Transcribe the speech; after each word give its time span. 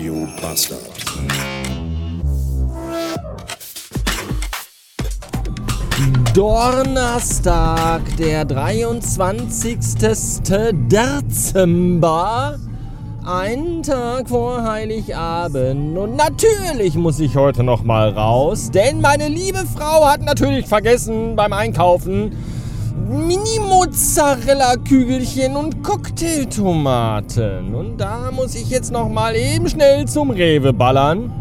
Radio 0.00 0.26
Bastard. 0.40 0.80
Donnerstag, 6.32 8.00
der 8.16 8.46
23. 8.46 9.76
Dezember. 10.88 12.58
Ein 13.26 13.82
Tag 13.82 14.30
vor 14.30 14.64
Heiligabend. 14.64 15.98
Und 15.98 16.16
natürlich 16.16 16.94
muss 16.94 17.20
ich 17.20 17.36
heute 17.36 17.62
noch 17.62 17.82
mal 17.82 18.08
raus, 18.08 18.70
denn 18.70 19.02
meine 19.02 19.28
liebe 19.28 19.66
Frau 19.76 20.06
hat 20.06 20.22
natürlich 20.22 20.66
vergessen 20.66 21.36
beim 21.36 21.52
Einkaufen 21.52 22.32
Mini-Mozzarella-Kügelchen 23.10 25.56
und 25.56 25.82
Cocktailtomaten. 25.82 27.74
Und 27.74 28.00
da 28.00 28.30
muss 28.30 28.54
ich 28.54 28.70
jetzt 28.70 28.92
noch 28.92 29.08
mal 29.08 29.34
eben 29.34 29.68
schnell 29.68 30.06
zum 30.06 30.30
Rewe 30.30 30.72
ballern 30.72 31.32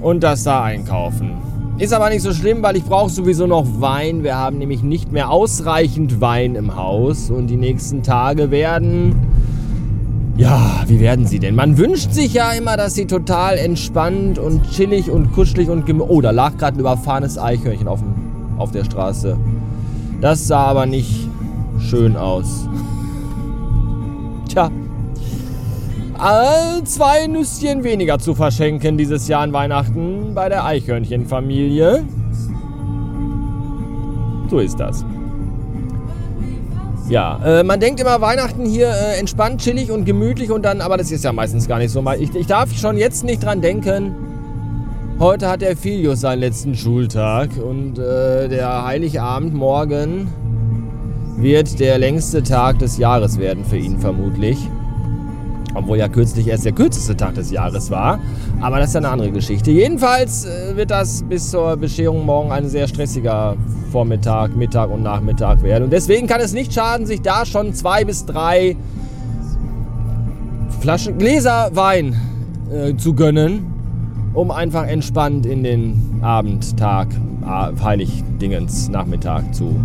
und 0.00 0.22
das 0.22 0.44
da 0.44 0.62
einkaufen. 0.62 1.32
Ist 1.76 1.92
aber 1.92 2.08
nicht 2.08 2.22
so 2.22 2.32
schlimm, 2.32 2.62
weil 2.62 2.76
ich 2.76 2.84
brauche 2.84 3.10
sowieso 3.10 3.46
noch 3.46 3.66
Wein. 3.82 4.22
Wir 4.22 4.38
haben 4.38 4.56
nämlich 4.56 4.82
nicht 4.82 5.12
mehr 5.12 5.28
ausreichend 5.28 6.22
Wein 6.22 6.54
im 6.54 6.76
Haus 6.76 7.28
und 7.28 7.48
die 7.48 7.58
nächsten 7.58 8.02
Tage 8.02 8.50
werden... 8.50 9.26
Ja, 10.38 10.84
wie 10.86 11.00
werden 11.00 11.26
sie 11.26 11.40
denn? 11.40 11.56
Man 11.56 11.76
wünscht 11.76 12.12
sich 12.12 12.32
ja 12.32 12.52
immer, 12.52 12.78
dass 12.78 12.94
sie 12.94 13.04
total 13.04 13.58
entspannt 13.58 14.38
und 14.38 14.70
chillig 14.70 15.10
und 15.10 15.32
kuschelig 15.32 15.68
und 15.68 15.84
gem 15.84 16.00
Oh, 16.00 16.22
da 16.22 16.30
lag 16.30 16.56
gerade 16.56 16.78
ein 16.78 16.80
überfahrenes 16.80 17.36
Eichhörnchen 17.36 17.86
auf, 17.86 18.00
dem, 18.00 18.14
auf 18.56 18.70
der 18.70 18.84
Straße. 18.84 19.36
Das 20.20 20.46
sah 20.46 20.64
aber 20.64 20.86
nicht 20.86 21.28
schön 21.78 22.16
aus. 22.16 22.68
Tja, 24.48 24.70
all 26.18 26.84
zwei 26.84 27.26
Nüsschen 27.26 27.82
weniger 27.84 28.18
zu 28.18 28.34
verschenken 28.34 28.98
dieses 28.98 29.28
Jahr 29.28 29.42
an 29.42 29.52
Weihnachten 29.52 30.34
bei 30.34 30.48
der 30.48 30.64
Eichhörnchenfamilie. 30.64 32.04
So 34.50 34.58
ist 34.58 34.78
das. 34.78 35.04
Ja, 37.08 37.40
äh, 37.44 37.62
man 37.64 37.80
denkt 37.80 38.00
immer 38.00 38.20
Weihnachten 38.20 38.66
hier 38.66 38.88
äh, 38.88 39.18
entspannt, 39.18 39.60
chillig 39.60 39.90
und 39.90 40.04
gemütlich 40.04 40.50
und 40.50 40.64
dann, 40.64 40.80
aber 40.80 40.96
das 40.96 41.10
ist 41.10 41.24
ja 41.24 41.32
meistens 41.32 41.66
gar 41.66 41.78
nicht 41.78 41.90
so. 41.90 42.04
Ich, 42.18 42.34
ich 42.34 42.46
darf 42.46 42.72
schon 42.76 42.96
jetzt 42.96 43.24
nicht 43.24 43.42
dran 43.42 43.60
denken. 43.60 44.14
Heute 45.20 45.50
hat 45.50 45.60
der 45.60 45.76
Filius 45.76 46.22
seinen 46.22 46.40
letzten 46.40 46.74
Schultag 46.74 47.50
und 47.62 47.98
äh, 47.98 48.48
der 48.48 48.86
Heiligabend 48.86 49.52
morgen 49.52 50.28
wird 51.36 51.78
der 51.78 51.98
längste 51.98 52.42
Tag 52.42 52.78
des 52.78 52.96
Jahres 52.96 53.38
werden 53.38 53.66
für 53.66 53.76
ihn 53.76 53.98
vermutlich. 53.98 54.56
Obwohl 55.74 55.98
ja 55.98 56.08
kürzlich 56.08 56.48
erst 56.48 56.64
der 56.64 56.72
kürzeste 56.72 57.18
Tag 57.18 57.34
des 57.34 57.50
Jahres 57.50 57.90
war. 57.90 58.18
Aber 58.62 58.78
das 58.78 58.88
ist 58.88 58.94
ja 58.94 59.00
eine 59.00 59.10
andere 59.10 59.30
Geschichte. 59.30 59.70
Jedenfalls 59.70 60.46
äh, 60.46 60.74
wird 60.74 60.90
das 60.90 61.22
bis 61.24 61.50
zur 61.50 61.76
Bescherung 61.76 62.24
morgen 62.24 62.50
ein 62.50 62.70
sehr 62.70 62.88
stressiger 62.88 63.58
Vormittag, 63.92 64.56
Mittag 64.56 64.88
und 64.88 65.02
Nachmittag 65.02 65.62
werden. 65.62 65.84
Und 65.84 65.92
deswegen 65.92 66.28
kann 66.28 66.40
es 66.40 66.54
nicht 66.54 66.72
schaden, 66.72 67.04
sich 67.04 67.20
da 67.20 67.44
schon 67.44 67.74
zwei 67.74 68.06
bis 68.06 68.24
drei 68.24 68.74
Flaschen, 70.80 71.18
Gläser 71.18 71.72
Wein 71.74 72.16
äh, 72.72 72.96
zu 72.96 73.12
gönnen, 73.12 73.79
um 74.34 74.50
einfach 74.50 74.86
entspannt 74.86 75.46
in 75.46 75.62
den 75.62 76.20
Abend, 76.22 76.76
Tag, 76.76 77.08
Heiligdingens, 77.82 78.88
Nachmittag 78.88 79.54
zu 79.54 79.76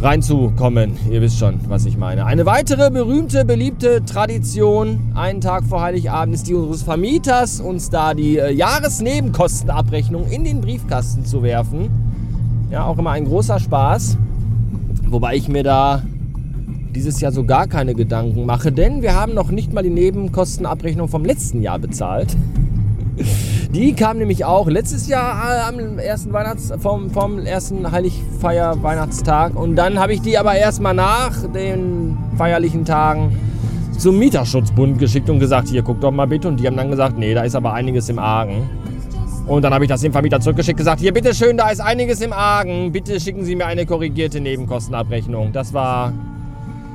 reinzukommen. 0.00 0.96
Ihr 1.10 1.20
wisst 1.20 1.38
schon, 1.38 1.60
was 1.68 1.84
ich 1.84 1.96
meine. 1.96 2.24
Eine 2.24 2.46
weitere 2.46 2.90
berühmte, 2.90 3.44
beliebte 3.44 4.04
Tradition, 4.04 5.12
einen 5.14 5.40
Tag 5.40 5.64
vor 5.64 5.82
Heiligabend, 5.82 6.34
ist 6.34 6.46
die 6.46 6.54
unseres 6.54 6.82
Vermieters, 6.82 7.60
uns 7.60 7.90
da 7.90 8.14
die 8.14 8.38
äh, 8.38 8.52
Jahresnebenkostenabrechnung 8.52 10.26
in 10.28 10.44
den 10.44 10.60
Briefkasten 10.60 11.24
zu 11.24 11.42
werfen. 11.42 11.90
Ja, 12.70 12.84
auch 12.84 12.98
immer 12.98 13.10
ein 13.10 13.24
großer 13.24 13.58
Spaß. 13.58 14.16
Wobei 15.08 15.36
ich 15.36 15.48
mir 15.48 15.64
da 15.64 16.02
dieses 16.94 17.20
Jahr 17.20 17.32
so 17.32 17.44
gar 17.44 17.66
keine 17.66 17.94
Gedanken 17.94 18.46
mache, 18.46 18.70
denn 18.72 19.02
wir 19.02 19.14
haben 19.14 19.34
noch 19.34 19.50
nicht 19.50 19.72
mal 19.72 19.82
die 19.82 19.90
Nebenkostenabrechnung 19.90 21.08
vom 21.08 21.24
letzten 21.24 21.62
Jahr 21.62 21.78
bezahlt. 21.78 22.36
Die 23.74 23.92
kam 23.92 24.16
nämlich 24.16 24.46
auch 24.46 24.66
letztes 24.66 25.08
Jahr 25.08 25.44
äh, 25.44 25.68
am 25.68 25.98
ersten 25.98 26.32
Weihnachts 26.32 26.72
vom, 26.78 27.10
vom 27.10 27.38
ersten 27.38 27.92
Heiligfeier 27.92 28.82
Weihnachtstag 28.82 29.54
und 29.56 29.76
dann 29.76 29.98
habe 29.98 30.14
ich 30.14 30.22
die 30.22 30.38
aber 30.38 30.54
erstmal 30.54 30.94
nach 30.94 31.34
den 31.52 32.16
feierlichen 32.38 32.86
Tagen 32.86 33.38
zum 33.98 34.18
Mieterschutzbund 34.18 34.98
geschickt 34.98 35.28
und 35.28 35.38
gesagt, 35.38 35.68
hier 35.68 35.82
guck 35.82 36.00
doch 36.00 36.10
mal 36.10 36.26
bitte 36.26 36.48
und 36.48 36.58
die 36.58 36.66
haben 36.66 36.78
dann 36.78 36.90
gesagt, 36.90 37.18
nee, 37.18 37.34
da 37.34 37.42
ist 37.42 37.54
aber 37.54 37.74
einiges 37.74 38.08
im 38.08 38.18
Argen. 38.18 38.70
Und 39.46 39.62
dann 39.62 39.74
habe 39.74 39.84
ich 39.84 39.90
das 39.90 40.00
dem 40.00 40.12
Vermieter 40.12 40.40
zurückgeschickt 40.40 40.78
gesagt, 40.78 41.00
hier 41.00 41.12
bitte 41.12 41.34
schön, 41.34 41.58
da 41.58 41.68
ist 41.68 41.80
einiges 41.80 42.22
im 42.22 42.32
Argen, 42.32 42.90
bitte 42.90 43.20
schicken 43.20 43.44
Sie 43.44 43.54
mir 43.54 43.66
eine 43.66 43.84
korrigierte 43.84 44.40
Nebenkostenabrechnung. 44.40 45.52
Das 45.52 45.74
war 45.74 46.14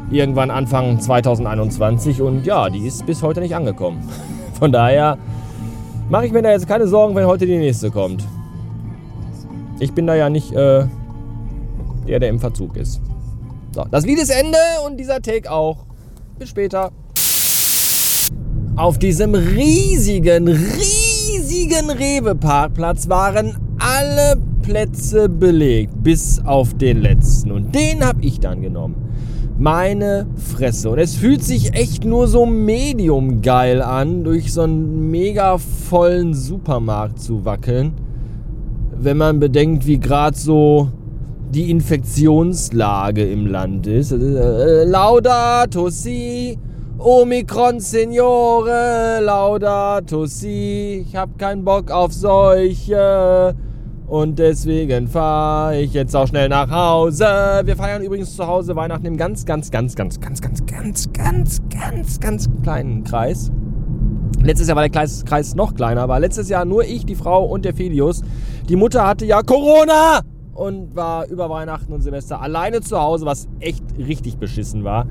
irgendwann 0.09 0.49
Anfang 0.49 0.99
2021 0.99 2.19
und 2.19 2.47
ja, 2.47 2.71
die 2.71 2.87
ist 2.87 3.05
bis 3.05 3.21
heute 3.21 3.41
nicht 3.41 3.55
angekommen. 3.55 3.99
Von 4.59 4.71
daher 4.71 5.19
mache 6.09 6.25
ich 6.25 6.31
mir 6.31 6.41
da 6.41 6.51
jetzt 6.51 6.67
keine 6.67 6.87
Sorgen, 6.87 7.15
wenn 7.15 7.25
heute 7.25 7.45
die 7.45 7.57
nächste 7.57 7.91
kommt. 7.91 8.23
Ich 9.79 9.93
bin 9.93 10.07
da 10.07 10.15
ja 10.15 10.29
nicht 10.29 10.51
äh, 10.51 10.85
der, 12.07 12.19
der 12.19 12.29
im 12.29 12.39
Verzug 12.39 12.77
ist. 12.77 13.01
So, 13.73 13.85
das 13.89 14.05
Lied 14.05 14.19
ist 14.19 14.29
Ende 14.29 14.57
und 14.85 14.97
dieser 14.97 15.21
Take 15.21 15.51
auch. 15.51 15.85
Bis 16.37 16.49
später. 16.49 16.91
Auf 18.75 18.97
diesem 18.97 19.35
riesigen, 19.35 20.47
riesigen 20.47 21.89
Rewe-Parkplatz 21.89 23.07
waren 23.09 23.57
alle 23.79 24.37
Plätze 24.63 25.29
belegt, 25.29 25.91
bis 26.01 26.39
auf 26.45 26.73
den 26.75 27.01
letzten. 27.01 27.51
Und 27.51 27.73
den 27.75 28.03
habe 28.03 28.21
ich 28.21 28.39
dann 28.39 28.61
genommen. 28.61 28.95
Meine 29.57 30.25
Fresse. 30.35 30.89
Und 30.89 30.99
es 30.99 31.15
fühlt 31.15 31.43
sich 31.43 31.73
echt 31.73 32.05
nur 32.05 32.27
so 32.27 32.45
medium 32.45 33.41
geil 33.41 33.81
an, 33.81 34.23
durch 34.23 34.51
so 34.51 34.61
einen 34.61 35.11
mega 35.11 35.57
vollen 35.57 36.33
Supermarkt 36.33 37.19
zu 37.19 37.45
wackeln. 37.45 37.93
Wenn 38.99 39.17
man 39.17 39.39
bedenkt, 39.39 39.85
wie 39.85 39.99
gerade 39.99 40.37
so 40.37 40.89
die 41.53 41.69
Infektionslage 41.69 43.29
im 43.29 43.45
Land 43.45 43.85
ist. 43.85 44.11
Äh, 44.11 44.85
Laudato 44.85 45.89
si, 45.89 46.57
Omikron 46.97 47.79
Signore, 47.79 49.19
Laudato 49.21 50.25
si, 50.25 51.05
ich 51.07 51.15
hab 51.15 51.37
keinen 51.37 51.63
Bock 51.63 51.91
auf 51.91 52.11
Seuche. 52.11 53.55
Und 54.07 54.37
deswegen 54.37 55.07
fahre 55.07 55.79
ich 55.79 55.93
jetzt 55.93 56.15
auch 56.15 56.27
schnell 56.27 56.49
nach 56.49 56.69
Hause. 56.69 57.25
Wir 57.63 57.75
feiern 57.75 58.03
übrigens 58.03 58.35
zu 58.35 58.45
Hause 58.45 58.75
Weihnachten 58.75 59.05
im 59.05 59.17
ganz, 59.17 59.45
ganz, 59.45 59.71
ganz, 59.71 59.95
ganz, 59.95 60.19
ganz, 60.19 60.41
ganz, 60.41 60.65
ganz, 60.65 61.11
ganz, 61.13 61.61
ganz, 61.69 62.19
ganz 62.19 62.49
kleinen 62.63 63.03
Kreis. 63.03 63.51
Letztes 64.41 64.67
Jahr 64.67 64.75
war 64.75 64.87
der 64.87 64.91
Kreis, 64.91 65.55
noch 65.55 65.73
kleiner, 65.73 66.09
war 66.09 66.19
letztes 66.19 66.49
Jahr 66.49 66.65
nur 66.65 66.83
ich, 66.83 67.05
die 67.05 67.15
Frau 67.15 67.45
und 67.45 67.63
der 67.63 67.73
Filius. 67.73 68.23
Die 68.67 68.75
Mutter 68.75 69.07
hatte 69.07 69.25
ja 69.25 69.41
Corona 69.41 70.19
und 70.53 70.95
war 70.95 71.25
über 71.27 71.49
Weihnachten 71.49 71.93
und 71.93 72.01
Silvester 72.01 72.41
alleine 72.41 72.81
zu 72.81 72.99
Hause, 72.99 73.25
was 73.25 73.47
echt 73.61 73.83
richtig 73.97 74.37
beschissen 74.37 74.83
war. 74.83 75.07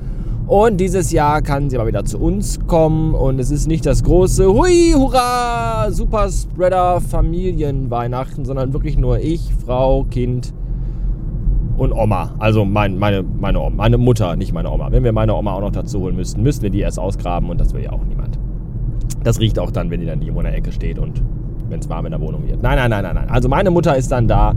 Und 0.52 0.76
dieses 0.76 1.12
Jahr 1.12 1.40
kann 1.40 1.70
sie 1.70 1.78
aber 1.78 1.86
wieder 1.86 2.04
zu 2.04 2.18
uns 2.18 2.60
kommen 2.66 3.14
und 3.14 3.38
es 3.40 3.50
ist 3.50 3.66
nicht 3.66 3.86
das 3.86 4.04
große 4.04 4.52
Hui, 4.52 4.92
Hurra, 4.94 5.90
Super 5.90 6.28
Spreader 6.28 7.00
Familienweihnachten, 7.00 8.44
sondern 8.44 8.74
wirklich 8.74 8.98
nur 8.98 9.18
ich, 9.18 9.40
Frau, 9.64 10.04
Kind 10.10 10.52
und 11.78 11.92
Oma. 11.92 12.34
Also 12.38 12.66
mein, 12.66 12.98
meine, 12.98 13.22
meine, 13.22 13.60
Oma, 13.60 13.76
meine 13.76 13.96
Mutter, 13.96 14.36
nicht 14.36 14.52
meine 14.52 14.70
Oma. 14.70 14.92
Wenn 14.92 15.04
wir 15.04 15.12
meine 15.14 15.34
Oma 15.34 15.54
auch 15.54 15.62
noch 15.62 15.72
dazu 15.72 16.00
holen 16.00 16.16
müssten, 16.16 16.42
müssten 16.42 16.64
wir 16.64 16.70
die 16.70 16.80
erst 16.80 16.98
ausgraben 16.98 17.48
und 17.48 17.58
das 17.58 17.72
will 17.72 17.84
ja 17.84 17.92
auch 17.92 18.04
niemand. 18.04 18.38
Das 19.24 19.40
riecht 19.40 19.58
auch 19.58 19.70
dann, 19.70 19.90
wenn 19.90 20.00
die 20.00 20.06
dann 20.06 20.20
irgendwo 20.20 20.40
in 20.40 20.46
der 20.48 20.54
Ecke 20.54 20.70
steht 20.70 20.98
und 20.98 21.22
wenn 21.70 21.80
es 21.80 21.88
warm 21.88 22.04
in 22.04 22.12
der 22.12 22.20
Wohnung 22.20 22.46
wird. 22.46 22.62
Nein, 22.62 22.76
nein, 22.76 22.90
nein, 22.90 23.02
nein, 23.02 23.14
nein. 23.14 23.30
Also 23.30 23.48
meine 23.48 23.70
Mutter 23.70 23.96
ist 23.96 24.12
dann 24.12 24.28
da 24.28 24.54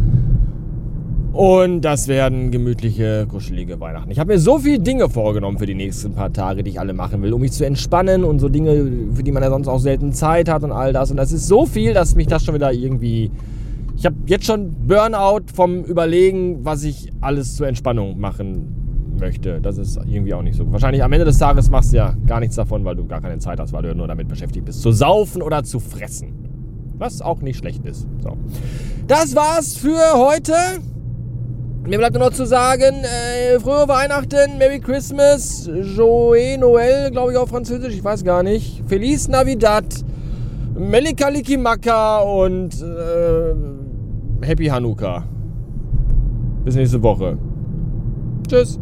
und 1.35 1.81
das 1.81 2.07
werden 2.07 2.49
gemütliche, 2.49 3.27
kuschelige 3.29 3.77
Weihnachten. 3.81 4.09
Ich 4.09 4.19
habe 4.19 4.31
mir 4.31 4.39
so 4.39 4.57
viele 4.57 4.79
Dinge 4.79 5.09
vorgenommen 5.09 5.57
für 5.57 5.65
die 5.65 5.75
nächsten 5.75 6.13
paar 6.13 6.31
Tage, 6.31 6.63
die 6.63 6.69
ich 6.69 6.79
alle 6.79 6.93
machen 6.93 7.21
will, 7.21 7.33
um 7.33 7.41
mich 7.41 7.51
zu 7.51 7.65
entspannen 7.65 8.23
und 8.23 8.39
so 8.39 8.47
Dinge, 8.47 8.89
für 9.13 9.21
die 9.21 9.33
man 9.33 9.43
ja 9.43 9.49
sonst 9.49 9.67
auch 9.67 9.79
selten 9.79 10.13
Zeit 10.13 10.47
hat 10.47 10.63
und 10.63 10.71
all 10.71 10.93
das. 10.93 11.11
Und 11.11 11.17
das 11.17 11.33
ist 11.33 11.47
so 11.47 11.65
viel, 11.65 11.93
dass 11.93 12.15
mich 12.15 12.27
das 12.27 12.45
schon 12.45 12.55
wieder 12.55 12.71
irgendwie. 12.71 13.31
Ich 13.97 14.05
habe 14.05 14.15
jetzt 14.27 14.45
schon 14.45 14.75
Burnout 14.87 15.47
vom 15.53 15.83
Überlegen, 15.83 16.63
was 16.63 16.85
ich 16.85 17.11
alles 17.19 17.57
zur 17.57 17.67
Entspannung 17.67 18.17
machen 18.17 19.17
möchte. 19.19 19.59
Das 19.59 19.77
ist 19.77 19.99
irgendwie 20.09 20.33
auch 20.33 20.41
nicht 20.41 20.55
so. 20.55 20.71
Wahrscheinlich 20.71 21.03
am 21.03 21.11
Ende 21.11 21.25
des 21.25 21.38
Tages 21.38 21.69
machst 21.69 21.91
du 21.91 21.97
ja 21.97 22.15
gar 22.25 22.39
nichts 22.39 22.55
davon, 22.55 22.85
weil 22.85 22.95
du 22.95 23.05
gar 23.07 23.19
keine 23.19 23.39
Zeit 23.39 23.59
hast, 23.59 23.73
weil 23.73 23.83
du 23.83 23.93
nur 23.93 24.07
damit 24.07 24.29
beschäftigt 24.29 24.65
bist, 24.65 24.81
zu 24.81 24.93
saufen 24.93 25.41
oder 25.41 25.65
zu 25.65 25.81
fressen. 25.81 26.29
Was 26.97 27.21
auch 27.21 27.41
nicht 27.41 27.57
schlecht 27.57 27.85
ist. 27.85 28.07
So. 28.23 28.38
Das 29.05 29.35
war's 29.35 29.75
für 29.75 29.99
heute. 30.15 30.53
Mir 31.87 31.99
bleibt 31.99 32.15
nur 32.15 32.25
noch 32.25 32.33
zu 32.33 32.47
sagen, 32.47 33.03
äh, 33.03 33.59
frohe 33.59 33.87
Weihnachten, 33.87 34.57
Merry 34.57 34.79
Christmas, 34.79 35.69
Joé 35.69 36.57
Noël, 36.57 37.11
glaube 37.11 37.31
ich 37.31 37.37
auf 37.37 37.49
Französisch, 37.49 37.93
ich 37.93 38.03
weiß 38.03 38.23
gar 38.23 38.41
nicht. 38.41 38.81
Feliz 38.87 39.27
Navidad, 39.27 39.85
Melikalikimaka 40.73 42.21
und 42.21 42.81
äh, 42.81 44.45
Happy 44.45 44.65
Hanukkah. 44.65 45.25
Bis 46.63 46.73
nächste 46.73 47.03
Woche. 47.03 47.37
Tschüss. 48.47 48.79